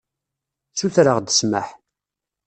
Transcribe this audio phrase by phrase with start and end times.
[0.79, 1.67] Sutreɣ-d ssmaḥ.